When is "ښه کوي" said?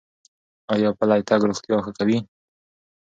1.85-2.17